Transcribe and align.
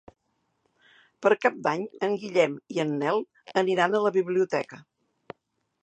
Per 1.25 1.31
Cap 1.43 1.59
d'Any 1.67 1.83
en 2.07 2.15
Guillem 2.23 2.57
i 2.77 2.83
en 2.85 2.97
Nel 3.03 3.23
aniran 3.65 3.93
a 3.93 4.03
la 4.07 4.15
biblioteca. 4.21 4.83